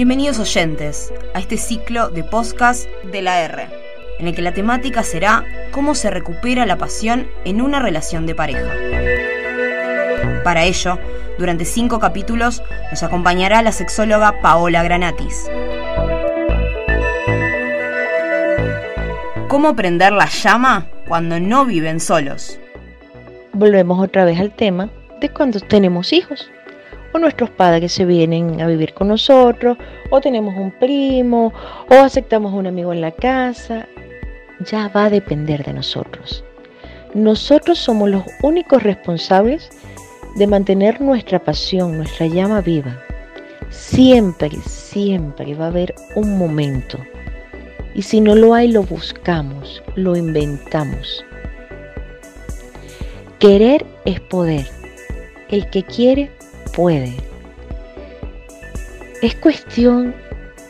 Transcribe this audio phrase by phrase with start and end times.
[0.00, 3.68] Bienvenidos oyentes a este ciclo de podcast de la R,
[4.18, 8.34] en el que la temática será cómo se recupera la pasión en una relación de
[8.34, 8.72] pareja.
[10.42, 10.98] Para ello,
[11.38, 15.50] durante cinco capítulos nos acompañará la sexóloga Paola Granatis.
[19.48, 22.58] ¿Cómo prender la llama cuando no viven solos?
[23.52, 24.88] Volvemos otra vez al tema
[25.20, 26.50] de cuando tenemos hijos
[27.12, 29.76] o nuestros padres se vienen a vivir con nosotros,
[30.10, 31.52] o tenemos un primo,
[31.88, 33.86] o aceptamos un amigo en la casa.
[34.60, 36.44] Ya va a depender de nosotros.
[37.14, 39.70] Nosotros somos los únicos responsables
[40.36, 43.00] de mantener nuestra pasión, nuestra llama viva.
[43.70, 46.98] Siempre, siempre va a haber un momento.
[47.94, 51.24] Y si no lo hay, lo buscamos, lo inventamos.
[53.40, 54.66] Querer es poder.
[55.48, 56.30] El que quiere
[56.72, 57.14] puede.
[59.22, 60.14] Es cuestión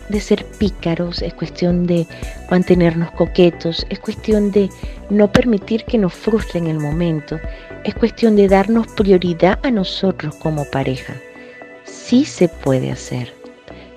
[0.08, 2.06] de ser pícaros, es cuestión de
[2.50, 4.68] mantenernos coquetos, es cuestión de
[5.08, 7.38] no permitir que nos frustren el momento,
[7.84, 11.14] es cuestión de darnos prioridad a nosotros como pareja.
[11.84, 13.32] Sí se puede hacer,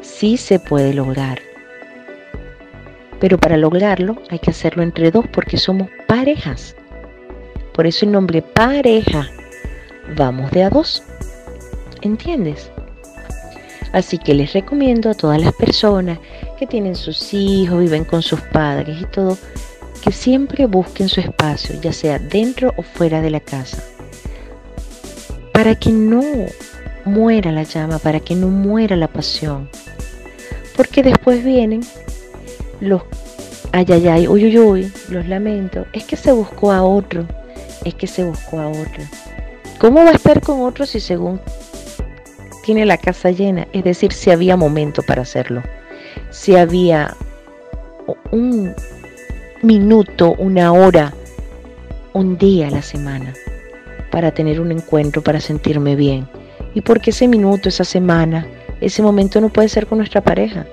[0.02, 1.40] sí se puede lograr.
[3.20, 6.76] Pero para lograrlo hay que hacerlo entre dos porque somos parejas.
[7.74, 9.28] Por eso el nombre pareja.
[10.16, 11.04] Vamos de a dos.
[12.08, 12.70] ¿Entiendes?
[13.92, 16.18] Así que les recomiendo a todas las personas
[16.58, 19.38] que tienen sus hijos, viven con sus padres y todo,
[20.04, 23.84] que siempre busquen su espacio, ya sea dentro o fuera de la casa,
[25.54, 26.24] para que no
[27.06, 29.70] muera la llama, para que no muera la pasión.
[30.76, 31.82] Porque después vienen
[32.82, 33.04] los
[33.72, 37.28] ayayay, uy, uy, uy, los lamento, es que se buscó a otro,
[37.86, 39.04] es que se buscó a otro.
[39.80, 41.40] ¿Cómo va a estar con otro si según
[42.64, 45.62] tiene la casa llena, es decir, si había momento para hacerlo,
[46.32, 47.16] si había
[48.32, 48.74] un
[49.62, 51.14] minuto, una hora,
[52.14, 53.34] un día a la semana
[54.12, 56.28] para tener un encuentro, para sentirme bien.
[56.76, 58.46] Y porque ese minuto, esa semana,
[58.80, 60.68] ese momento no puede ser con nuestra pareja.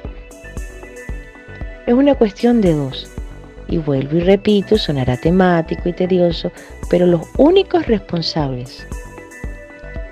[1.86, 3.10] Es una cuestión de dos.
[3.68, 6.52] Y vuelvo y repito, sonará temático y tedioso,
[6.90, 8.86] pero los únicos responsables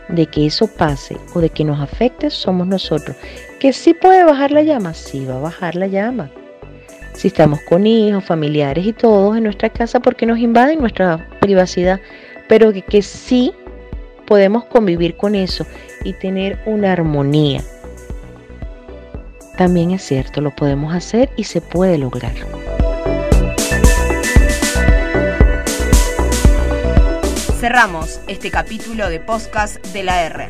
[0.08, 3.16] de que eso pase o de que nos afecte somos nosotros.
[3.60, 6.30] Que sí puede bajar la llama, sí va a bajar la llama.
[7.14, 12.00] Si estamos con hijos, familiares y todos en nuestra casa porque nos invaden nuestra privacidad,
[12.48, 13.52] pero que, que sí
[14.26, 15.66] podemos convivir con eso
[16.04, 17.62] y tener una armonía.
[19.56, 22.34] También es cierto, lo podemos hacer y se puede lograr.
[27.58, 30.46] Cerramos este capítulo de podcast de la R.